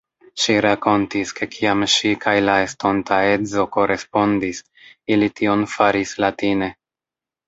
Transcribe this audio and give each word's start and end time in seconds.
Ŝi 0.43 0.53
rakontis, 0.65 1.33
ke 1.39 1.47
kiam 1.55 1.83
ŝi 1.95 2.13
kaj 2.23 2.33
la 2.45 2.55
estonta 2.67 3.19
edzo 3.33 3.65
korespondis, 3.75 4.63
ili 5.17 5.29
tion 5.41 5.67
faris 5.75 6.15
latine. 6.27 6.71